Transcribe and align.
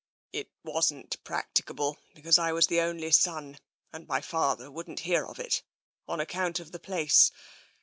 "It 0.41 0.49
wasn't 0.63 1.23
practicable 1.23 1.99
because 2.15 2.39
I 2.39 2.53
was 2.53 2.65
the 2.65 2.81
only 2.81 3.11
son, 3.11 3.59
and 3.93 4.07
my 4.07 4.19
father 4.19 4.71
wouldn't 4.71 5.01
hear 5.01 5.27
of 5.27 5.37
it, 5.39 5.61
on 6.07 6.19
account 6.19 6.59
of 6.59 6.71
the 6.71 6.79
place. 6.79 7.29